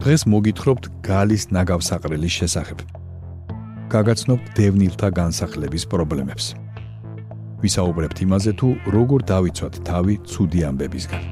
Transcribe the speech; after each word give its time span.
დღეს 0.00 0.22
მოგითხრობთ 0.32 0.86
გალის 1.04 1.42
ნაგავსაყრელის 1.52 2.32
შესახებ. 2.40 2.78
გაგაცნობ 3.92 4.40
დევნილთა 4.56 5.08
განსახლების 5.12 5.84
პრობლემებს. 5.92 6.46
ვისაუბრებთ 7.60 8.18
იმაზე 8.24 8.52
თუ 8.56 8.68
როგორ 8.96 9.20
დავიცვათ 9.32 9.74
თავი 9.84 10.14
ცუდი 10.24 10.60
ამბებისგან. 10.70 11.22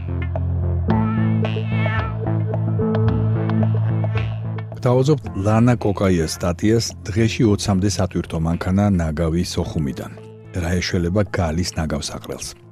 დავაზობთ 4.84 5.24
ლანა 5.48 5.74
კოკაიას 5.84 6.32
სტატიას 6.36 6.86
დღეში 7.08 7.42
20-მდე 7.48 7.88
სატვირთო 7.96 8.38
მანქანა 8.46 8.84
ნაგავი 9.00 9.42
სოხუმიდან. 9.48 10.12
რა 10.60 10.70
ეშველება 10.80 11.22
გალის 11.32 11.70
ნაგავსაყრელს? 11.80 12.67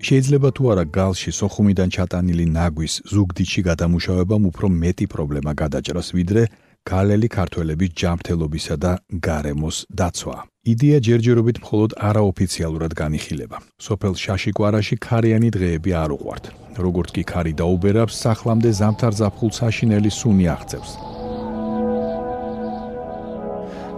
შეიძლება 0.00 0.48
თუ 0.56 0.62
არა 0.72 0.84
გალში 0.96 1.30
სოხუმიდან 1.38 1.88
ჩატანილი 1.96 2.44
ნაგვის 2.56 2.94
ზუგდიდში 3.12 3.60
გადამუშავებამ 3.68 4.44
უფრო 4.50 4.66
მეტი 4.82 5.06
პრობლემა 5.12 5.52
გადაჭრას 5.62 6.08
ვიდრე 6.16 6.42
გალელი 6.90 7.28
ქართველების 7.36 7.90
ჯანმრთელობისა 8.00 8.76
და 8.84 8.92
გარემოს 9.26 9.76
დაცვა. 10.00 10.36
იდეა 10.72 10.98
ჯერჯერობით 11.06 11.56
მხოლოდ 11.60 11.90
არაოფიციალურად 12.08 12.92
განიხილება. 13.02 13.56
სოფელ 13.86 14.14
შაშიკვარაში 14.24 14.96
ქარიანი 15.06 15.48
დღეები 15.56 15.90
არ 16.02 16.10
უყვართ. 16.16 16.44
როგორც 16.80 17.08
კი 17.14 17.22
ქარი 17.32 17.52
დაუბერავს, 17.60 18.14
სახლამდე 18.24 18.70
ზამთარ 18.80 19.12
ზაფხულ 19.20 19.50
საშინელი 19.60 20.10
სუნი 20.20 20.46
აღწევს. 20.54 20.92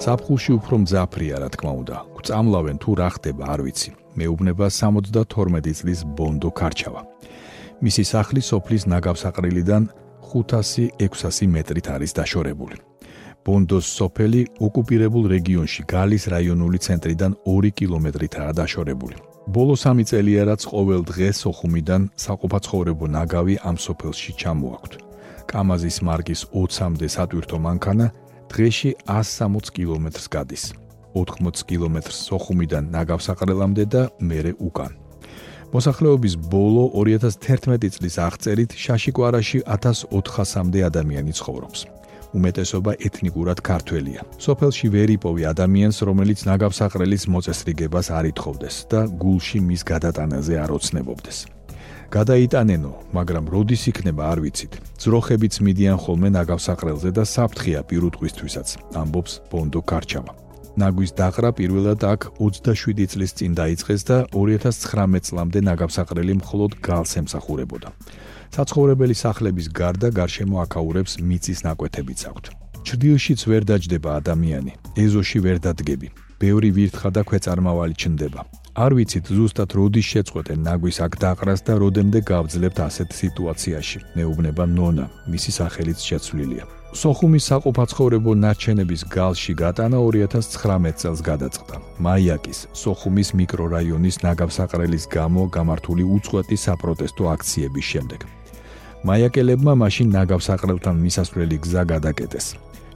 ზაფხულში 0.03 0.50
უფრო 0.59 0.75
მძაფრია, 0.83 1.37
რა 1.42 1.48
თქმა 1.55 1.72
უნდა. 1.81 1.97
გწამლავენ 2.19 2.77
თუ 2.83 2.91
რა 2.98 3.09
ხდება, 3.14 3.44
არ 3.55 3.61
ვიცი. 3.66 4.02
მეუბნება 4.19 4.67
72 4.71 5.73
წლის 5.79 6.01
ბონდო 6.17 6.51
ქარჩავა. 6.51 7.03
მისი 7.83 8.03
სახლი 8.13 8.41
სოფლის 8.41 8.87
ნაგავსაყრელიდან 8.93 9.83
500-600 10.23 11.49
მეტრით 11.55 11.87
არის 11.95 12.13
დაშორებული. 12.19 12.77
ბონდოს 13.43 13.87
სოფელი 13.99 14.41
ოკუპირებულ 14.67 15.25
რეგიონში 15.35 15.83
გალის 15.91 16.25
რაიონული 16.35 16.79
ცენტრიდან 16.87 17.33
2 17.47 17.71
კილომეტრითაა 17.79 18.53
დაშორებული. 18.61 19.17
ბოლო 19.51 19.75
3 19.75 20.06
წელია 20.06 20.43
რაც 20.51 20.62
ყოველ 20.72 21.03
დღეს 21.11 21.39
ოხუმიდან 21.51 22.03
საყოფაცხოვრებო 22.25 23.06
ნაგავი 23.17 23.55
ამ 23.69 23.77
სოფელში 23.87 24.33
ჩამოაქვთ. 24.41 24.93
კამაზის 25.51 25.97
მარკის 26.06 26.41
20-მდე 26.55 27.06
სატვირთო 27.15 27.59
მანქანა 27.67 28.06
დღეში 28.53 28.91
160 29.11 29.75
კილომეტრს 29.75 30.27
გადის. 30.34 30.65
80 31.15 31.65
კილომეტრს 31.69 32.21
ოხუმიდან 32.37 32.91
ნაგავსაყრელამდე 32.95 33.84
და 33.95 34.03
მერე 34.21 34.53
უკან. 34.59 34.93
მოსახლეობის 35.73 36.34
ბოლო 36.53 36.84
2011 36.93 37.97
წლის 37.97 38.17
აღწერით 38.21 38.71
შაშიკვარაში 38.77 39.59
1400-მდე 39.65 40.81
ადამიანი 40.91 41.33
ცხოვრობს. 41.33 41.81
უმეტესობა 42.33 42.93
ეთნიკურად 43.06 43.59
ქართველია. 43.61 44.21
სოფელში 44.41 44.87
ვერ 44.95 45.09
იპოვი 45.17 45.43
ადამიანს, 45.53 45.97
რომელიც 46.09 46.39
ნაგავსაყრელის 46.49 47.25
მოწესრიგებას 47.28 48.06
არ 48.19 48.25
ითხოვდეს 48.33 48.77
და 48.93 49.01
გულში 49.22 49.59
მის 49.69 49.83
გადატანაზე 49.93 50.55
არ 50.65 50.71
ოცნებობდეს. 50.77 51.39
გადაიტანენო, 52.12 52.93
მაგრამ 53.17 53.45
როდის 53.53 53.83
იქნება 53.89 54.22
არ 54.33 54.39
ვიცით. 54.45 54.72
ძროხებიც 55.01 55.55
მიდიან 55.65 55.97
ხოლმე 56.05 56.28
ნაგავსაყრელზე 56.37 57.11
და 57.17 57.25
საფრთხეა 57.25 57.81
პირუტყვისთვისაც, 57.89 58.69
ამბობს 59.01 59.33
ბონდო 59.49 59.81
კარჩავა. 59.81 60.41
ნაგვის 60.81 61.12
დაყრა 61.12 61.50
პირველად 61.53 62.00
აქ 62.09 62.21
27 62.41 63.05
წლის 63.12 63.33
წინ 63.37 63.53
დაიწყეს 63.60 64.03
და 64.09 64.16
2019 64.33 65.28
წლამდე 65.28 65.60
ნაგავსაყრელი 65.69 66.34
მხოლოდ 66.41 66.72
გალს 66.81 67.12
ემსახურებოდა. 67.21 67.88
საცხოვრებელი 68.56 69.15
სახლების 69.16 69.66
გარდა 69.69 70.09
გარშემო 70.16 70.56
აკაურებს 70.65 71.12
მიწის 71.21 71.60
ნაკვეთებიც 71.69 72.21
აქვთ. 72.31 72.44
ჭრდილშიც 72.88 73.41
ვერ 73.50 73.62
დაждდება 73.69 74.10
ადამიანი, 74.21 74.72
ეზოში 74.97 75.38
ვერ 75.44 75.56
დადგები. 75.60 76.09
ბევრი 76.43 76.69
ვირთხა 76.77 77.09
და 77.16 77.22
ქვეწარმავალი 77.28 77.94
ჩნდება. 77.94 78.41
არ 78.72 78.93
ვიცით 78.97 79.27
ზუსტად 79.37 79.71
როდის 79.77 80.06
შეწყვეტენ 80.12 80.59
ნაგვის 80.66 80.97
აქ 81.04 81.12
დაყრას 81.22 81.60
და 81.69 81.72
როდემდე 81.84 82.19
გავძლებთ 82.33 82.78
ასეთ 82.89 83.09
სიტუაციაში. 83.21 83.99
მეუბნება 84.16 84.65
ნონა, 84.66 85.06
მისი 85.28 85.50
სახელიც 85.60 85.99
შეცვლილია. 86.00 86.81
სოხუმის 86.92 87.47
საყოფაცხოვრებო 87.48 88.32
ნარჩენების 88.36 89.03
გალში 89.08 89.53
გატანა 89.56 89.97
2019 89.97 91.00
წელს 91.00 91.20
გადაწყდა. 91.25 91.76
მაიაკის 92.04 92.58
სოხუმის 92.76 93.28
მიკრორაიონის 93.38 94.16
ნაგავსაყრელის 94.26 95.04
გამო 95.16 95.42
გამართული 95.56 96.04
უწყვეტი 96.04 96.56
საპროტესტო 96.64 97.25
აქციების 97.34 97.86
შემდეგ. 97.92 98.20
მაიაკელებმა 99.08 99.72
მაშინ 99.82 100.08
ნაგავსაყრელთან 100.19 100.97
მისასვლელი 101.04 101.56
გზა 101.64 101.82
გადაკეტეს. 101.92 102.47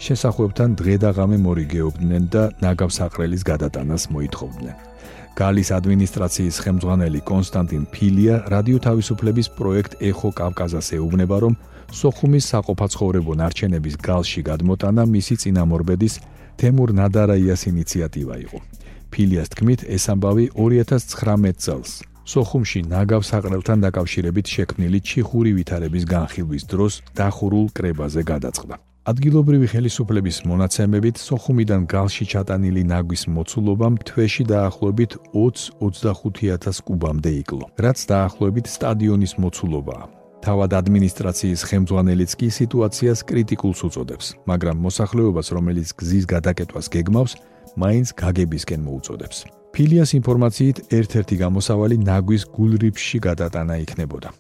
შესახვევთან 0.05 0.71
დღე 0.77 0.95
და 1.01 1.11
ღამე 1.17 1.39
მორიგეობდნენ 1.47 2.25
და 2.35 2.43
ნაგავსაყრელის 2.61 3.43
გადატანას 3.51 4.03
მოითხოვდნენ. 4.13 4.77
გალის 5.41 5.69
ადმინისტრაციის 5.79 6.57
ხელმძღვანელი 6.65 7.21
კონსტანტინ 7.31 7.83
ფილია 7.95 8.35
რადიო 8.53 8.79
თავისუფლების 8.87 9.49
პროექტ 9.57 9.93
ეხო 10.11 10.29
კავკაზას 10.37 10.89
ეუბნება, 11.01 11.37
რომ 11.45 11.55
სოხუმის 11.97 12.45
საყოფაცხოვრებო 12.53 13.33
ნარჩენების 13.41 13.95
გალში 14.09 14.41
გადმოტანა 14.49 15.03
მისი 15.15 15.35
წინამორბედის 15.43 16.15
თემურ 16.61 16.93
ნადარაიას 17.01 17.63
ინიციატივა 17.73 18.37
იყო. 18.45 18.59
ფილიას 19.13 19.49
თქმით, 19.53 19.81
ეს 19.97 20.05
ამბავი 20.13 20.45
2019 20.57 21.57
წელს 21.65 21.91
სოხუმში 22.27 22.81
ნაგავსაყრელთან 22.91 23.79
დაკავშირებით 23.87 24.47
შექმნილი 24.55 24.99
ჩიხური 25.09 25.51
ვითარების 25.59 26.05
განხილვის 26.11 26.65
დროს 26.73 26.95
დახურულ 27.17 27.67
კრებაზე 27.77 28.23
გადაწყდა. 28.33 28.77
ადგილობრივი 29.07 29.67
ხელისუფლების 29.73 30.37
მონაცემებით 30.51 31.17
სოხუმიდან 31.23 31.83
გალში 31.95 32.25
ჩატანილი 32.33 32.83
ნაგვის 32.93 33.23
მოცულობა 33.37 33.89
თვეში 34.09 34.45
დაახლოებით 34.51 35.13
20-25000 35.31 36.83
კუბამდე 36.89 37.31
იკლო, 37.43 37.65
რაც 37.79 37.99
დაახლოებით 38.11 38.67
სტადიონის 38.77 39.33
მოცულობაა. 39.39 40.16
თავად 40.47 40.77
ადმინისტრაციის 40.79 41.61
ხელმძღვანელიც 41.67 42.33
კი 42.39 42.49
სიტუაციას 42.55 43.21
კრიტიკულს 43.27 43.81
უწოდებს, 43.89 44.27
მაგრამ 44.47 44.77
მოსახლეობას, 44.87 45.51
რომელიც 45.57 45.89
გზის 45.99 46.25
გადაკეთებას 46.31 46.87
გეგმავს, 46.95 47.33
მაინც 47.75 48.09
გაგებისკენ 48.23 48.81
მოუწოდებს. 48.87 49.39
ფილიას 49.75 50.11
ინფორმაციით 50.17 50.77
ერთ-ერთი 50.99 51.37
გამოსავალი 51.43 51.97
ნაგვის 52.01 52.43
გულრიფში 52.57 53.19
გადატანა 53.27 53.75
იქნებოდა. 53.85 54.31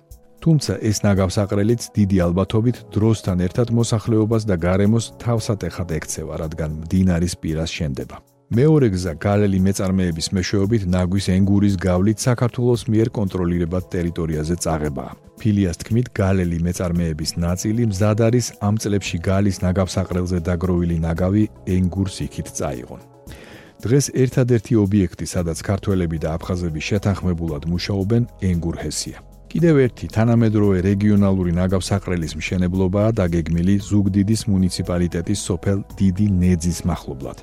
თუმცა 0.40 0.72
ეს 0.78 1.02
ნაგავსაყრელიც 1.02 1.82
დიდი 1.98 2.16
ალბათობით 2.26 2.76
დროსთან 2.94 3.38
ერთად 3.46 3.68
მოსახლეობას 3.74 4.42
და 4.46 4.56
გარემოს 4.62 5.06
თავსატეხად 5.18 5.88
ექცევა, 5.98 6.34
რადგან 6.42 6.70
მდინარის 6.86 7.34
პირას 7.42 7.70
შენდება. 7.74 8.16
მეორე 8.46 8.88
გზა 8.94 9.12
გალელი 9.18 9.58
მეწარმეების 9.58 10.28
მეშვეობით 10.36 10.82
ნაგვის 10.86 11.26
ენგურის 11.34 11.74
გავლით 11.82 12.22
საქართველოს 12.22 12.84
მიერ 12.86 13.08
კონტროლირებად 13.18 13.88
ტერიტორიაზე 13.90 14.56
წაღებაა. 14.62 15.12
ფილიას 15.42 15.76
თქმით, 15.82 16.06
გალელი 16.14 16.58
მეწარმეების 16.62 17.30
ნაწილი 17.42 17.82
მზად 17.90 18.18
არის 18.22 18.46
ამ 18.62 18.78
წლებში 18.78 19.18
გალის 19.18 19.56
ნაგავსაყრელზე 19.66 20.38
დაგროვილი 20.46 20.96
ნაგავი 21.06 21.42
ენგურს 21.74 22.16
იქით 22.26 22.48
წაიღონ. 22.54 23.00
დღეს 23.82 24.06
ერთადერთი 24.14 24.72
ობიექტი, 24.78 25.26
სადაც 25.26 25.58
ქართველები 25.66 26.16
და 26.22 26.28
აფხაზები 26.38 26.80
შეთანხმებულად 26.88 27.62
მუშაობენ, 27.66 28.22
ენგურჰესია. 28.46 29.18
კიდევ 29.50 29.74
ერთი 29.86 30.06
თანამედროვე 30.16 30.78
რეგიონალური 30.90 31.50
ნაგავსაყრელის 31.50 32.32
მშენებლობაა 32.38 33.10
დაგეგმილი 33.10 33.74
ზუგდიდის 33.90 34.42
მუნიციპალიტეტის 34.52 35.40
სოფელ 35.48 35.78
დიდი 35.98 36.26
ნეძის 36.42 36.78
მახლობლად, 36.90 37.38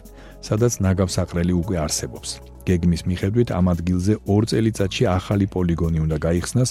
სადაც 0.47 0.73
ნაგავსაყრელი 0.85 1.53
უკვე 1.61 1.75
არსებობს. 1.85 2.29
გეგმის 2.67 3.01
მიხედვით 3.09 3.49
ამ 3.59 3.65
ადგილზე 3.73 4.13
ორ 4.33 4.43
წელიწადში 4.51 5.03
ახალი 5.17 5.45
პოლიგონი 5.55 5.99
უნდა 6.05 6.17
გაიხსნას 6.25 6.69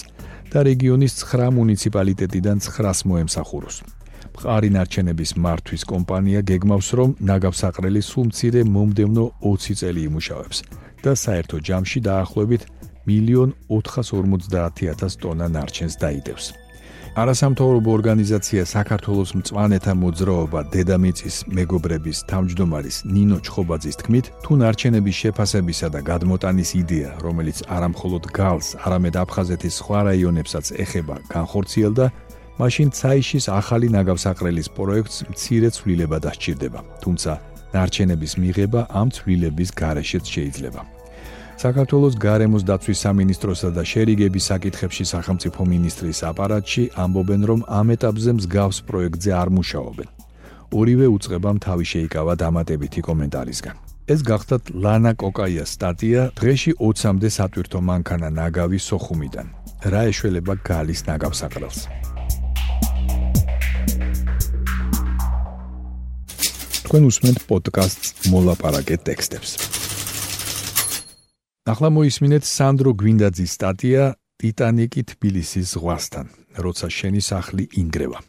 და 0.53 0.59
რეგიონის 0.69 1.13
9 1.21 1.49
მუნიციპალიტეტიდან 1.57 2.57
9-ს 2.67 2.99
მოემსახუროს. 3.09 3.75
მყარი 4.33 4.69
ნარჩენების 4.75 5.31
მართვის 5.43 5.83
კომპანია 5.91 6.39
გეგმავს, 6.49 6.87
რომ 6.97 7.09
ნაგავსაყრელი 7.29 8.01
სულ 8.09 8.25
მცირე 8.29 8.61
მომდევნო 8.75 9.25
20 9.45 9.75
წელი 9.81 10.01
იმუშავებს 10.09 10.57
და 11.03 11.11
საერთო 11.23 11.57
ჯამში 11.67 11.99
დაახლოებით 12.09 12.61
1.450.000 13.05 15.21
ტონა 15.21 15.47
ნარჩენს 15.55 15.95
დაიდევს. 16.01 16.45
არასამთავრობო 17.13 17.91
ორგანიზაცია 17.93 18.63
საქართველოს 18.65 19.31
მწვანეთა 19.37 19.93
მოძრაობა 20.01 20.61
დედამიწის 20.73 21.35
მეგობრების 21.45 22.21
თავმჯდომარის 22.25 22.97
ნინო 23.05 23.37
ჩხობაძის 23.45 23.99
თქმით, 24.01 24.25
თუ 24.41 24.51
ნარჩენების 24.57 25.19
შეფასებისა 25.21 25.87
და 25.93 25.99
გადმოტანის 26.09 26.69
იდეა, 26.81 27.11
რომელიც 27.21 27.57
არამხოლოდ 27.69 28.23
გალს, 28.33 28.67
არამედ 28.81 29.15
აფხაზეთის 29.23 29.77
სხვა 29.77 29.99
რაიონებსაც 30.09 30.65
ეხება, 30.73 31.15
განხორციელდა, 31.29 32.05
მაშინ 32.57 32.89
ცაიშის 32.97 33.45
ახალი 33.61 33.87
ნაგავსაყრელის 33.93 34.67
პროექტს 34.73 35.17
მცირე 35.29 35.69
ცვლილება 35.69 36.17
დასჭირდება. 36.17 36.79
თუმცა 37.05 37.31
ნარჩენების 37.77 38.33
მიღება 38.41 38.81
ამ 38.89 39.07
ცვლილების 39.13 39.69
გარეშეც 39.77 40.25
შეიძლება. 40.33 40.81
საქართველოს 41.61 42.15
გარემოს 42.17 42.63
დაცვის 42.65 42.99
სამინისტროსა 43.05 43.69
და 43.77 43.83
შერიგების 43.85 44.47
საკითხებში 44.51 45.05
სახელმწიფო 45.13 45.61
მინისტრის 45.73 46.19
აპარატში 46.29 46.83
ამბობენ, 47.03 47.41
რომ 47.49 47.59
ამ 47.69 47.87
ეტაპზე 47.95 48.31
მსგავს 48.39 48.77
პროექტზე 48.89 49.31
არ 49.41 49.49
მუშაობენ. 49.57 50.09
ორივე 50.73 51.07
უצღებამ 51.15 51.57
თავი 51.65 51.85
შეიკავა 51.93 52.33
დამატებითი 52.43 53.01
კომენტარისგან. 53.07 53.75
ეს 54.03 54.19
გახდათ 54.27 54.63
ლანა 54.83 55.13
კოკაიას 55.15 55.69
სტატია 55.79 56.21
დღეში 56.35 56.71
20-მდე 56.75 57.29
სატვირთო 57.37 57.79
მანქანა 57.79 58.29
ნაგავი 58.39 58.79
სოხუმიდან. 58.89 59.47
რა 59.91 60.01
ეშველება 60.11 60.53
გალის 60.59 61.01
ნაგავსაყრელს? 61.07 61.79
თქვენ 66.83 67.03
უსმენთ 67.09 67.39
პოდკასტს 67.47 68.27
მოლაპარაკე 68.33 68.95
ტექსტებს. 69.07 69.82
ახლა 71.63 71.89
მოისმინეთ 71.95 72.43
სანდრო 72.43 72.91
გვინდაძის 72.99 73.51
სტატია 73.55 74.07
ტიტანიკი 74.43 75.01
თბილისის 75.13 75.71
ზღვასთან, 75.77 76.27
როცა 76.59 76.87
შენი 76.91 77.21
სახლი 77.23 77.63
ინგრევა. 77.79 78.19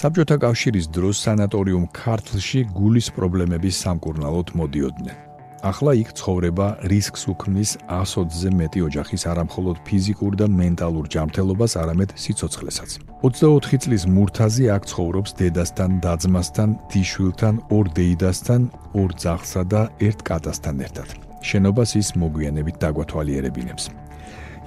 საბჭოთა 0.00 0.36
კავშირის 0.42 0.86
დროს 0.90 1.16
სანატორიუმ 1.28 1.86
ქართლში 1.94 2.60
გულის 2.74 3.08
პრობლემების 3.14 3.74
სამკურნალოდ 3.84 4.48
მოდიოდნენ. 4.58 5.29
ახლა 5.60 5.92
იქ 6.00 6.10
ცხოვრება 6.16 6.66
რისკს 6.88 7.22
უქმნის 7.32 7.70
120-ზე 7.84 8.50
მეტი 8.60 8.80
ოჯახის 8.88 9.22
არამხოლოდ 9.28 9.76
ფიზიკურ 9.84 10.32
და 10.40 10.46
მენტალურ 10.48 11.06
ჯანმრთელობას, 11.12 11.72
არამედ 11.82 12.10
სიცოცხლესაც. 12.16 12.90
24 13.20 13.80
წლის 13.84 14.02
მურთაზი 14.08 14.64
აქ 14.76 14.82
ცხოვრობს 14.90 15.30
დედასთან, 15.40 15.90
დაძმასთან, 16.04 16.68
დიშვილთან, 16.92 17.54
ორ 17.76 17.84
დეიდასთან, 17.96 18.60
ორ 19.00 19.10
ძაღლსა 19.20 19.62
და 19.68 19.82
ერთ 20.00 20.18
კატასთან 20.24 20.76
ერთად. 20.86 21.08
შენობას 21.44 21.90
ის 22.00 22.08
მოგვიანებით 22.16 22.76
დაგვათვალიერებინებს. 22.80 23.84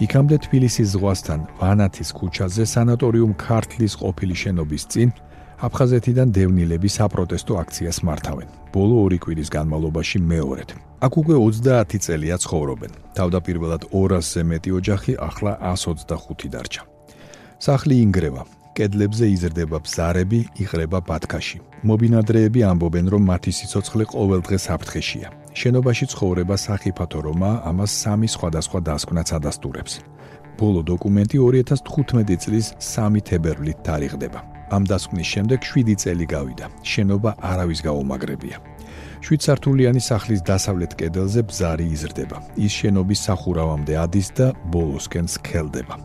იქამდე 0.02 0.38
თბილისის 0.46 0.88
ზღვასთან, 0.94 1.40
ვანათის 1.62 2.10
ქუჩაზე 2.18 2.64
სანატორიუმ 2.66 3.34
ქართლის 3.38 3.94
ყოფილი 4.02 4.36
შენობის 4.44 4.84
წინ 4.90 5.10
აფხაზეთიდან 5.64 6.32
დევნილები 6.36 6.90
საპროტესტო 6.92 7.54
აქციას 7.64 7.98
მართავენ. 8.04 8.48
ბოლო 8.76 8.96
ორი 9.08 9.18
კვირის 9.24 9.50
განმავლობაში 9.56 10.20
მეორედ. 10.20 10.70
აქ 11.06 11.14
უკვე 11.22 11.36
30 11.40 12.00
წელია 12.04 12.36
ცხოვრობენ. 12.44 12.92
თავდაპირველად 13.16 13.84
200-ზე 13.96 14.42
მეტი 14.52 14.70
ოჯახი, 14.80 15.12
ახლა 15.30 15.52
125 15.64 16.52
დარჩა. 16.52 16.82
სახლი 17.64 17.96
ინგრევა. 18.06 18.44
კედლებზე 18.76 19.26
იზრდება 19.36 19.78
ბზარები, 19.86 20.40
იყრება 20.64 21.00
ბათქაში. 21.10 21.58
მობინადრეები 21.88 22.60
ამბობენ, 22.72 23.06
რომ 23.14 23.24
მათი 23.32 23.52
სიცოცხლე 23.58 24.04
ყოველ 24.14 24.42
დღეს 24.48 24.66
აფრთხეშია. 24.76 25.28
შენობაში 25.60 26.06
ცხოვრება 26.12 26.56
საფათო 26.66 27.20
რომა, 27.28 27.52
ამას 27.70 27.92
სამი 28.04 28.28
სხვადასხვა 28.36 28.80
დასკვნაც 28.90 29.30
ადასტურებს. 29.38 29.94
ბოლო 30.60 30.82
დოკუმენტი 30.92 31.38
2015 31.40 32.38
წლის 32.44 32.66
3 32.80 33.22
თებერვლით 33.28 33.80
თარიღდება. 33.88 34.53
ამ 34.76 34.84
დასკვნის 34.92 35.28
შემდეგ 35.34 35.60
7 35.72 35.96
წელი 36.04 36.26
გავიდა. 36.36 36.66
შენობა 36.84 37.32
არავის 37.52 37.80
გაუმაგრებია. 37.88 38.58
7 39.22 39.40
სართულიანი 39.46 40.02
სახლის 40.02 40.42
დასავლეთ 40.50 40.92
კედელზე 41.00 41.42
ბზარი 41.50 41.86
იზრდება. 41.96 42.38
ის 42.58 42.72
შენობის 42.80 43.20
სახურავამდე 43.28 43.94
ადის 44.06 44.28
და 44.38 44.48
ბოლოსკენ 44.74 45.26
სქელდება. 45.36 45.96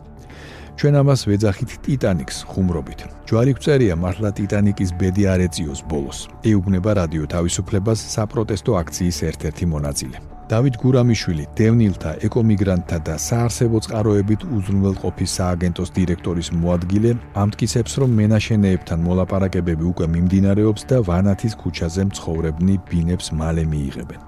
ჩვენ 0.79 0.95
ამას 0.95 1.21
ვეძახით 1.27 1.71
ტიტანიკს 1.83 2.37
ხუმრობით. 2.47 2.99
ჯვარი 3.27 3.51
გწერია 3.59 3.95
მართლა 3.99 4.29
ტიტანიკის 4.39 4.89
ბედი 4.99 5.23
არ 5.27 5.39
ეწიოს 5.47 5.81
ბოლოს. 5.91 6.19
ეუბნება 6.47 6.91
რადიო 6.99 7.25
თავისუფლებას 7.35 7.99
საპროტესტო 8.15 8.71
აქციის 8.81 9.17
ერთ-ერთი 9.29 9.65
მონაწილე. 9.75 10.38
დავით 10.49 10.77
გურამიშვილი, 10.81 11.43
დევნილთა, 11.53 12.11
ეკომიგრანტთა 12.25 12.97
და 13.05 13.15
საარსებო 13.21 13.79
წყაროებით 13.85 14.45
უზრუნველყოფის 14.49 15.35
სააგენტოს 15.37 15.89
დირექტორის 15.93 16.49
მოადგილე, 16.57 17.11
ამტკიცებს, 17.43 17.93
რომ 18.01 18.15
მენაშენეებთან 18.19 18.99
მოლაპარაკებები 19.05 19.85
უკვე 19.91 20.05
მიმდინარეობს 20.13 20.81
და 20.89 20.97
ვანათის 21.05 21.53
ქუჩაზე 21.61 22.03
მცხოვრებნი 22.09 22.75
ბინებს 22.89 23.27
მალე 23.29 23.63
მიიღებენ. 23.69 24.19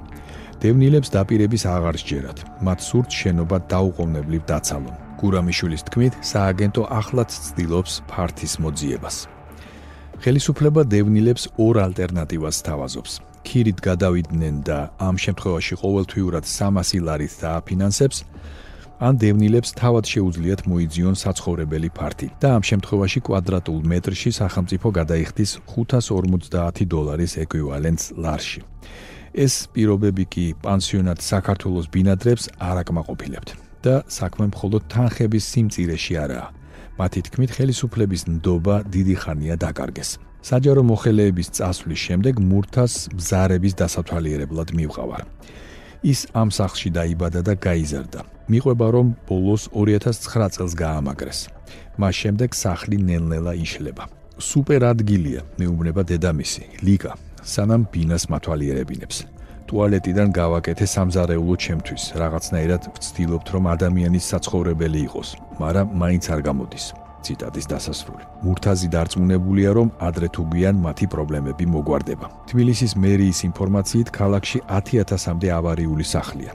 დევნილებს 0.62 1.09
დაპირების 1.09 1.63
აღარ 1.65 1.95
სჯერათ, 1.97 2.38
მათ 2.62 2.79
სურთ 2.85 3.09
შენობა 3.21 3.57
დაუყოვნებლივ 3.74 4.44
დაცალონ. 4.45 4.95
გურამიშვილის 5.21 5.81
თქმით, 5.89 6.13
სააგენტო 6.21 6.81
ახლაც 7.01 7.29
ცდილობს 7.33 7.94
ფართის 8.06 8.53
მოძიებას. 8.62 9.15
ხელისუფლება 10.21 10.81
დევნილებს 10.85 11.44
ორ 11.57 11.75
ალტერნატივას 11.81 12.57
თავაზობს. 12.62 13.30
ქირით 13.47 13.79
გადავიდნენ 13.81 14.55
და 14.67 14.79
ამ 15.01 15.15
შემთხვევაში 15.23 15.75
ყოველთვიურად 15.83 16.43
300 16.45 17.01
ლარით 17.07 17.33
დააფინანსებს, 17.41 18.17
ან 19.01 19.17
დევნილებს 19.17 19.73
თავად 19.81 20.05
შეუძლიათ 20.13 20.61
მოიძიონ 20.69 21.15
საცხოვრებელი 21.17 21.89
ფართი 21.97 22.27
და 22.41 22.47
ამ 22.57 22.63
შემთხვევაში 22.69 23.19
კვადრატულ 23.25 23.79
მეტრში 23.91 24.31
სახელმწიფო 24.38 24.88
გადაიხდის 25.00 25.51
550 25.74 26.86
დოლარის 26.86 27.33
ეკვივალენტს 27.43 28.05
ლარში. 28.21 28.62
ეს 29.33 29.53
პირობები 29.74 30.24
კი 30.33 30.45
პანსიონატ 30.62 31.19
საქართველოს 31.24 31.88
ბინადრებს 31.93 32.45
არ 32.60 32.75
აკმაყოფილებთ 32.83 33.50
და 33.81 33.95
საქმე 34.05 34.45
მხოლოდ 34.53 34.81
თანხების 34.93 35.43
სიმწირეში 35.51 36.13
არაა. 36.24 36.48
მათი 37.00 37.19
თქმით, 37.25 37.51
ხელისუფლების 37.57 38.21
ნდობა 38.29 38.75
დიდი 38.93 39.15
ხანია 39.21 39.55
დაკარგეს. 39.57 40.10
საჯარო 40.41 40.81
მოხელეების 40.89 41.48
წასვლის 41.57 42.01
შემდეგ 42.07 42.39
მურთას 42.41 42.93
ბზარების 43.13 43.74
დასათვალიერებლად 43.81 44.69
მივყავარ. 44.77 45.24
ის 46.01 46.25
ამ 46.33 46.50
სახლში 46.50 46.89
დაიბადა 46.98 47.41
და 47.45 47.53
გაიზარდა. 47.62 48.21
მიყვება 48.50 48.88
რომ 48.95 49.07
ბოლოს 49.29 49.69
2009 49.69 50.50
წელს 50.55 50.74
გაამაგრეს. 50.74 51.39
მას 52.01 52.15
შემდეგ 52.21 52.50
სახლი 52.57 52.98
ნელ-ნელა 52.98 53.53
იშლება. 53.65 54.10
სუპერ 54.41 54.81
ადგილია, 54.93 55.41
მეუბნება 55.60 56.01
დედამისი, 56.01 56.63
ლიკა, 56.81 57.13
სანამ 57.45 57.86
ბინას 57.93 58.25
მათვალიერებინებს. 58.33 59.17
ტუალეტიდან 59.69 60.27
გავაკეთე 60.36 60.86
სამზარეულო 60.95 61.55
ჩემთვის, 61.65 62.03
რაღაცნაირად 62.21 62.81
ვცდილობთ 62.98 63.48
რომ 63.53 63.63
ადამიანის 63.75 64.25
საცხოვრებელი 64.31 65.00
იყოს, 65.07 65.29
მაგრამ 65.62 65.88
მაინც 66.01 66.24
არ 66.33 66.41
გამოდის. 66.50 66.86
ციტატის 67.25 67.65
დასასრული. 67.71 68.23
მურთაზი 68.45 68.87
დარწმუნებულია, 68.95 69.69
რომ 69.77 69.87
ადრე 70.07 70.27
თუ 70.33 70.41
გვიან 70.51 70.75
მათი 70.85 71.05
პრობლემები 71.13 71.65
მოგვარდება. 71.75 72.25
თბილისის 72.49 72.91
მერიის 72.97 73.39
ინფორმაციით, 73.49 74.07
ქალაქში 74.19 74.59
10000-მდე 74.67 75.47
ავარიული 75.59 76.05
სახლია. 76.15 76.51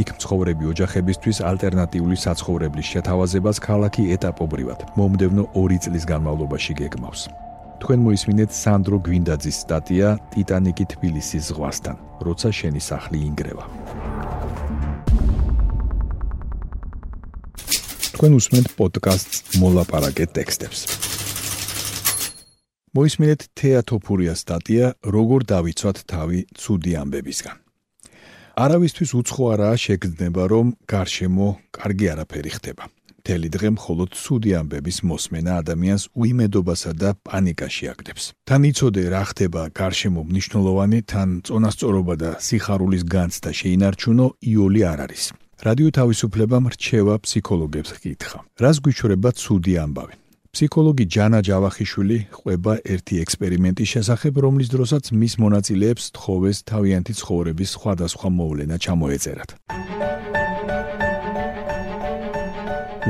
იქ 0.00 0.08
მცხოვრები 0.16 0.64
ოჯახებისთვის 0.72 1.38
ალტერნატიული 1.50 2.16
საცხოვრებლის 2.24 2.90
შეთავაზებას 2.92 3.58
ქალაქი 3.60 4.02
ეტაპობრივად 4.16 4.78
მომდევნო 4.96 5.44
2 5.56 5.78
წლის 5.84 6.04
განმავლობაში 6.12 6.72
გეგმავს. 6.80 7.22
თქვენ 7.80 8.00
მოისმინეთ 8.06 8.50
სანდრო 8.52 8.96
გვინდაძის 9.06 9.56
სტატია 9.64 10.08
ტიტანიკი 10.32 10.84
თბილისის 10.92 11.42
ზღვასთან, 11.48 11.96
როცა 12.26 12.48
შენი 12.52 12.80
სახლი 12.80 13.18
ინგრევა. 13.28 13.64
თქვენ 18.20 18.34
უსმენთ 18.36 18.66
პოდკასტს 18.76 19.38
მოლაპარაკე 19.56 20.24
ტექსტებს. 20.36 20.80
მოისმინეთ 22.92 23.40
თეატოფურია 23.56 24.34
სტატია 24.36 24.90
როგორ 25.14 25.40
დავიცვათ 25.48 26.02
თავი 26.04 26.40
ცუდი 26.52 26.92
ამბებისგან. 27.00 27.56
არავისთვის 28.60 29.10
უცხო 29.16 29.44
არაა 29.56 29.76
შეგრძნება, 29.86 30.42
რომ 30.52 30.66
გარშემო 30.84 31.48
კარგი 31.72 32.06
არაფერი 32.12 32.50
ხდება. 32.60 32.84
მთელი 33.24 33.48
დღე 33.56 33.68
მხოლოდ 33.80 34.10
ცუდი 34.20 34.50
ამბების 34.60 34.98
მოსმენა 35.00 35.52
ადამიანს 35.64 36.02
უიმედობასა 36.12 36.92
და 37.00 37.10
პანიკაში 37.24 37.84
აგდებს. 37.88 38.24
თან 38.44 38.62
იცოდე 38.68 39.02
რა 39.16 39.24
ხდება 39.32 39.62
გარშემო 39.72 40.20
მნიშვნელოვანი, 40.28 40.98
თან 41.08 41.28
წონასწორობა 41.48 42.14
და 42.20 42.30
სიხარულის 42.36 43.04
განცდა 43.08 43.50
შეინარჩუნო 43.60 44.26
იოლი 44.44 44.82
არ 44.92 45.00
არის. 45.08 45.24
რადიო 45.60 45.90
თავისუფლებამ 45.92 46.72
რჩევა 46.72 47.14
ფსიქოლოგებს 47.20 47.90
კითხა. 48.00 48.38
რას 48.64 48.76
გვიჩვენება 48.80 49.30
ცუდი 49.36 49.74
ამბავი? 49.84 50.14
ფსიქოლოგი 50.56 51.04
ჯანა 51.14 51.40
ჯავახიშვილი 51.44 52.18
ყვება 52.32 52.72
ერთი 52.80 53.14
ექსპერიმენტის 53.24 53.88
შესახებ, 53.94 54.34
რომლის 54.40 54.68
დროსაც 54.72 55.04
მის 55.20 55.34
მონაწილეებს 55.36 56.04
თხოვეს 56.16 56.58
თავიანთი 56.64 57.12
ცხოვრების 57.20 57.68
სხვადასხვა 57.76 58.28
მოვლენა 58.40 58.76
ჩამოეწერათ. 58.84 59.50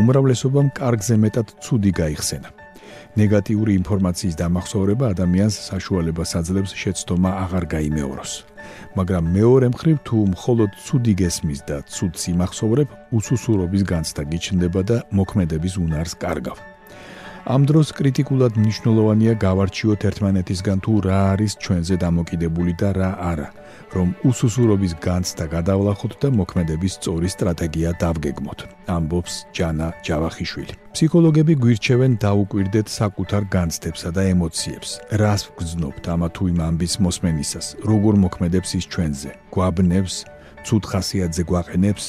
უმრავლესობამ 0.00 0.68
კარგზე 0.74 1.14
მეტად 1.22 1.46
ცუდი 1.62 1.92
გაიხსენა. 2.02 2.48
ნეგატიური 3.20 3.72
ინფორმაციის 3.80 4.34
დამახსოვრება 4.42 5.04
ადამიანს 5.14 5.54
საშუალებას 5.70 6.30
აძლევს 6.38 6.72
შეცდომა 6.82 7.30
აღარ 7.44 7.64
გაიმეოროს. 7.74 8.32
მაგრამ 8.96 9.24
მეორე 9.36 9.66
მხრივ 9.74 9.96
თუ 10.06 10.16
მხოლოდ 10.34 10.70
ცუდი 10.86 11.14
გესმის 11.22 11.60
და 11.68 11.76
ცუდს 11.90 12.22
იმახსოვრებ, 12.34 12.88
უსუსურობის 13.16 13.82
განცდა 13.92 14.22
გიჩნდება 14.30 14.80
და 14.86 14.96
მოქმედების 15.10 15.74
უნარს 15.84 16.14
კარგავ. 16.22 16.69
ამ 17.48 17.64
დროს 17.64 17.88
კრიტიკულად 17.96 18.56
მნიშვნელოვანია 18.60 19.32
გავარჩიოთ 19.40 20.00
ერთმანეთისგან 20.10 20.78
თუ 20.84 20.92
რა 21.06 21.18
არის 21.32 21.52
ჩვენზე 21.56 21.96
დამოკიდებული 22.04 22.72
და 22.76 22.90
რა 22.92 23.10
არა, 23.30 23.48
რომ 23.96 24.08
უსუსურობის 24.28 24.92
განცდა 25.00 25.44
გადავლახოთ 25.56 26.12
და 26.20 26.28
მოქმედების 26.36 26.92
სწორი 27.00 27.28
სტრატეგია 27.34 27.90
დავგეგმოთ. 28.02 28.58
ამბობს 28.96 29.34
ჯანა 29.56 29.88
ჯავახიშვილი. 30.04 30.74
ფსიქოლოგები 30.94 31.54
გვირჩევენ 31.64 32.12
დაუკვირდეთ 32.20 32.86
საკუთარ 33.00 33.42
განცდებსა 33.56 34.10
და 34.16 34.22
ემოციებს. 34.34 34.90
რას 35.20 35.42
გძნობთ 35.56 36.04
ამა 36.12 36.28
თუ 36.34 36.42
იმ 36.52 36.58
ამბის 36.68 36.94
მოსმენისას? 37.04 37.66
როგორ 37.90 38.14
მოქმედებს 38.24 38.70
ის 38.78 38.84
ჩვენზე? 38.92 39.30
გვაბნევს, 39.54 40.14
ცუდ 40.66 40.82
ხასიათზე 40.90 41.42
გვაყენებს, 41.50 42.04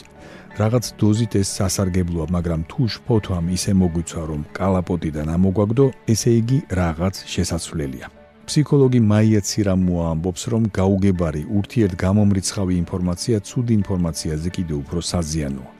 რაღაც 0.60 0.86
დოზით 1.00 1.36
ეს 1.40 1.50
სასარგებლოა, 1.58 2.26
მაგრამ 2.36 2.62
თუ 2.68 2.88
შფოთვამ 2.92 3.46
ისე 3.56 3.72
მოგვიცვა, 3.72 4.24
რომ 4.32 4.42
კალაპოტიდან 4.58 5.28
ამოგვაგდო, 5.36 5.86
ესე 6.12 6.32
იგი 6.42 6.58
რაღაც 6.76 7.16
შესაძლებელია. 7.34 8.08
ფსიქოლოგი 8.48 9.00
მაია 9.12 9.42
ცირამოა 9.48 10.06
ამბობს, 10.12 10.44
რომ 10.52 10.64
გაუგებარი 10.76 11.44
ურთიერთ 11.58 11.94
გამომრიცხავი 12.04 12.74
ინფორმაცია 12.84 13.38
ცუდ 13.48 13.68
ინფორმაციაზე 13.80 14.50
კიდევ 14.58 14.78
უფრო 14.84 15.00
საზიანოა. 15.12 15.72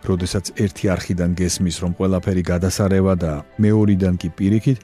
როდესაც 0.00 0.44
ერთი 0.64 0.84
არხიდან 0.94 1.30
გესმის, 1.40 1.76
რომ 1.82 1.92
ყველაფერი 1.96 2.42
გადასარევა 2.52 3.14
და 3.24 3.32
მეორიდან 3.60 4.14
კი 4.20 4.28
პირიქით, 4.36 4.78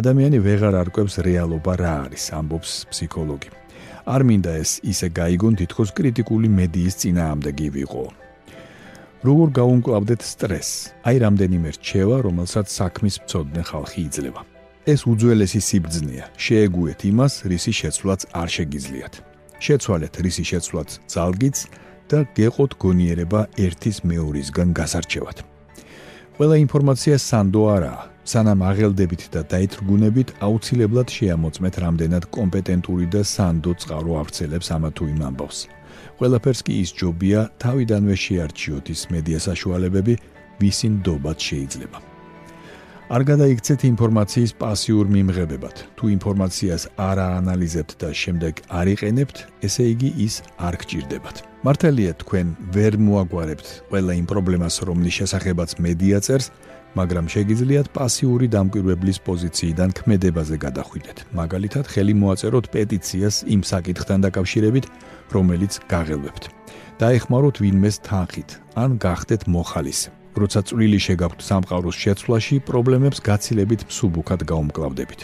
ადამიანი 0.00 0.38
ვეღარ 0.44 0.74
არკვევს 0.84 1.14
რეალობა 1.28 1.72
რა 1.80 1.94
არის, 2.04 2.24
ამბობს 2.38 2.72
ფსიქოლოგი. 2.92 3.50
არ 4.08 4.22
მინდა 4.28 4.52
ეს 4.64 4.70
ისე 4.92 5.08
გაიგონ 5.12 5.54
თითქოს 5.60 5.90
კრიტიკული 5.92 6.48
მედიის 6.48 6.94
წინააღმდეგი 7.00 7.68
ვიყო. 7.76 8.27
როგორ 9.26 9.48
გაუმკლავდეთ 9.50 10.22
სტრესს? 10.22 10.94
აი 11.02 11.16
რამდენიმე 11.24 11.68
რჩევა, 11.74 12.16
რომელსაც 12.22 12.66
საქმის 12.70 13.16
მწოდნე 13.22 13.62
ხალხი 13.66 14.00
იძლევა. 14.06 14.42
ეს 14.86 15.00
უძველესი 15.10 15.60
სიბძნეა. 15.68 16.24
შეეგუეთ 16.38 17.00
იმას, 17.10 17.34
რისი 17.50 17.72
შეცვლაც 17.80 18.20
არ 18.40 18.48
შეგიძლიათ. 18.56 19.14
შეცვალეთ 19.58 20.14
რისი 20.24 20.44
შეცვლაც 20.50 20.90
ძალგიც 21.12 21.56
და 22.08 22.18
გეყოთ 22.38 22.72
გონიერება 22.82 23.40
ერთის 23.58 23.96
მეორისგან 24.06 24.68
გასარჩევად. 24.78 25.36
ყველა 26.38 26.56
ინფორმაცია 26.64 27.16
სანდო 27.18 27.62
არაა. 27.76 28.02
სანამ 28.28 28.60
აღელდებით 28.70 29.22
და 29.34 29.40
დაითრგუნებით, 29.52 30.28
აუცილებლად 30.46 31.08
შეამოწმეთ 31.16 31.74
რამდენად 31.84 32.24
კომპეტენტური 32.36 33.06
და 33.14 33.22
სანდო 33.34 33.72
წყარო 33.82 34.12
ავრცელებს 34.20 34.68
ამა 34.76 34.90
თუ 34.96 35.04
იმ 35.12 35.20
ამბავს. 35.28 35.58
ყველაფერს 36.18 36.60
კი 36.66 36.74
ის 36.82 36.90
ჯობია 36.98 37.40
თავიდანვე 37.62 38.14
შეარჩიოთ 38.18 38.86
ის 38.90 39.02
მედია 39.14 39.38
საშუალებები, 39.38 40.14
ვისი 40.58 40.88
ნდობად 40.98 41.38
შეიძლება. 41.38 41.98
არ 43.08 43.22
გადაიქცეთ 43.24 43.80
ინფორმაციის 43.88 44.52
პასიურ 44.60 45.06
მიმღებებად. 45.14 45.76
თუ 45.96 46.04
ინფორმაციას 46.18 46.82
არ 47.00 47.16
აანალიზებთ 47.24 47.92
და 48.02 48.08
შემდეგ 48.22 48.54
არ 48.68 48.86
იყენებთ, 48.94 49.36
ესე 49.64 49.84
იგი 49.94 50.10
ის 50.26 50.34
არ 50.58 50.74
გჭირდებათ. 50.82 51.36
მართალია 51.64 52.12
თქვენ 52.20 52.46
ვერ 52.74 52.92
მოაგვარებთ 52.98 53.66
ყველა 53.88 54.12
იმ 54.20 54.26
პრობლემას, 54.26 54.74
რომლის 54.88 55.14
შესახებაც 55.22 55.70
მედია 55.80 56.18
წერს, 56.20 56.50
მაგრამ 56.98 57.26
შეგიძლიათ 57.34 57.88
პასიური 57.96 58.46
დამკვირვებლის 58.54 59.18
პოზიციიდან 59.28 59.90
ქმედებაზე 59.98 60.56
გადახვიდეთ. 60.66 61.18
მაგალითად, 61.40 61.84
ხელი 61.92 62.14
მოაწეროთ 62.22 62.66
პეტიციას 62.74 63.36
იმ 63.54 63.60
საკითხთან 63.72 64.18
დაკავშირებით, 64.26 64.84
რომელიც 65.34 65.72
გაღელვებთ. 65.92 66.44
დაეხმაროთ 67.00 67.56
ვინმეს 67.62 67.96
თანხით, 68.08 68.50
ან 68.82 68.90
გახდეთ 69.04 69.42
მოხალისე. 69.54 70.08
როცა 70.38 70.60
წვლილი 70.68 70.98
შეგაქვთ 71.06 71.40
სამყაროს 71.48 71.96
შეცვლაში, 72.02 72.56
პრობლემებს 72.68 73.18
გაცილებით 73.28 73.80
მსუბუქად 73.90 74.40
გაუმკლავდებით. 74.50 75.20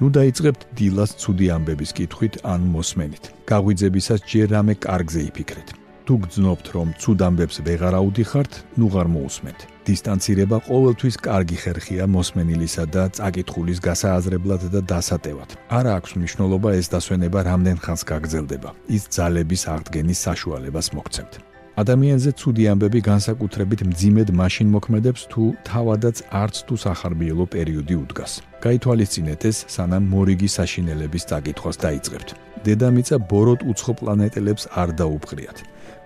ნუ 0.00 0.06
დაიწყებთ 0.16 0.60
დილას 0.78 1.10
ცუდი 1.22 1.46
ამბების 1.56 1.90
კითხვით 1.98 2.34
ან 2.52 2.60
მოსმენით. 2.74 3.24
გაღვიძებისას 3.50 4.20
ჯერ 4.30 4.46
რამე 4.56 4.74
კარგზე 4.86 5.20
იფიქრეთ. 5.30 5.83
თუ 6.06 6.14
გძნობთ, 6.24 6.66
რომ 6.76 6.88
ცუდ 7.00 7.20
ამბებს 7.28 7.56
ვეღარ 7.64 7.94
აუდიხართ, 8.00 8.52
ნუ 8.76 8.86
ღარ 8.92 9.08
მოусმენთ. 9.08 9.60
დისტანცირება 9.88 10.56
ყოველთვის 10.68 11.16
კარგი 11.26 11.56
ხერხია 11.62 12.04
მოსმენილისა 12.08 12.84
და 12.94 13.02
წაკითხulis 13.16 13.78
გასააზრებლად 13.88 14.62
და 14.74 14.80
დასატევად. 14.92 15.50
არა 15.78 15.90
აქვს 15.98 16.12
მნიშვნელობა 16.20 16.68
ეს 16.80 16.86
დასვენება 16.94 17.40
რამდენ 17.50 17.76
ხანს 17.84 18.02
გაგრძელდება. 18.10 18.70
ის 18.96 19.02
ძალების 19.16 19.62
აღდგენის 19.74 20.18
საშუალებას 20.26 20.86
მოგცემთ. 20.96 21.34
ადამიანზე 21.82 22.30
ცუდი 22.38 22.64
ამბები 22.72 23.00
განსაკუთრებით 23.10 23.80
მძიმედ 23.90 24.28
მაშინ 24.40 24.68
მოქმედებს 24.76 25.22
თუ 25.32 25.42
თავადაც 25.66 26.16
არც 26.30 26.56
თუ 26.66 26.74
სახარბიელო 26.84 27.44
პერიოდი 27.54 27.94
უდგას. 28.04 28.32
გაითვალისწინეთ 28.64 29.40
ეს, 29.50 29.56
სანამ 29.74 30.04
მორიგი 30.14 30.48
საშინელების 30.56 31.24
წაკითხვას 31.30 31.76
დაიწყებთ. 31.84 32.28
დედამიწა 32.64 33.16
ბოროტ 33.30 33.60
უცხო 33.70 33.92
პლანეტელებს 34.00 34.64
არ 34.80 34.88
დაუბრიათ. 35.00 35.58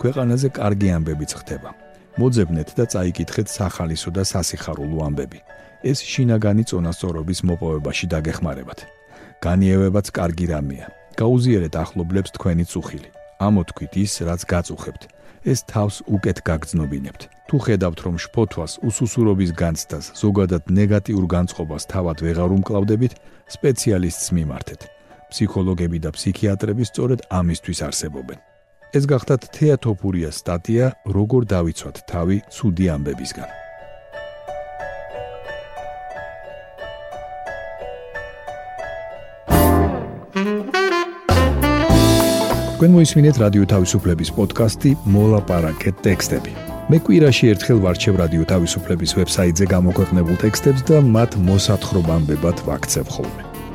ქვეყანაზე 0.03 0.49
კარგი 0.59 0.89
ამბებიც 0.97 1.33
ხდება. 1.41 1.71
მოძებნეთ 2.19 2.69
და 2.79 2.85
წაიკითხეთ 2.93 3.49
სახალისო 3.59 4.11
და 4.17 4.23
სასიხარულო 4.33 4.99
ამბები. 5.09 5.41
ეს 5.91 5.99
შინაგანი 6.03 6.65
წონასწორობის 6.71 7.41
მოპოვებაში 7.49 8.07
დაგეხმარებათ. 8.13 8.81
განიევებაც 9.45 10.07
კარგი 10.19 10.47
რამეა. 10.53 10.87
გაუზიერეთ 11.21 11.75
ახლობლებს 11.83 12.31
თქვენი 12.37 12.65
წუხილი. 12.73 13.11
ამოთქვით 13.47 13.93
ის, 14.05 14.13
რაც 14.29 14.41
გაწუხებთ. 14.53 15.03
ეს 15.47 15.61
თავს 15.71 15.97
უკეთ 16.15 16.39
გაგძნობინებთ. 16.49 17.23
თუ 17.49 17.57
ხედავთ, 17.65 17.99
რომ 18.07 18.17
შფოთვას, 18.25 18.73
უსუსურობის 18.89 19.51
განცდას, 19.63 20.07
ზოგადად 20.23 20.63
ნეგატიურ 20.79 21.25
განწყობას 21.35 21.83
თავად 21.93 22.19
ვეღარ 22.27 22.51
უმკლავდებით, 22.59 23.13
სპეციალისტს 23.57 24.27
მიმართეთ. 24.37 24.81
ფსიქოლოგები 25.31 25.99
და 26.05 26.11
ფსიქიატრები 26.17 26.83
სწორედ 26.91 27.21
ამისთვის 27.31 27.79
არსებობენ. 27.89 28.39
ეს 28.97 29.05
გახდათ 29.05 29.43
თეატოფურია 29.53 30.31
სტატია 30.33 30.87
როგორ 31.13 31.45
დავიცვათ 31.53 31.97
თავი 32.09 32.37
ცუდი 32.49 32.87
ამბებისგან. 32.97 33.51
თქვენ 42.79 42.91
მოისმინეთ 42.95 43.37
რადიო 43.43 43.65
თავისუფლების 43.75 44.31
პოდკასტი 44.39 44.91
მოლაპარაკეთ 45.11 45.97
ტექსტები. 46.07 46.53
მე 46.89 46.99
კვირაში 47.05 47.45
ერთხელ 47.53 47.79
ვარჩევ 47.85 48.15
რადიო 48.23 48.45
თავისუფლების 48.55 49.11
ვებსაიტზე 49.19 49.65
გამოქვეყნებულ 49.75 50.37
ტექსტებს 50.45 50.83
და 50.89 51.03
მათ 51.05 51.37
მოსათხრობამდე 51.43 52.35
ვაქცევ 52.71 53.07
ხოლმე 53.13 53.48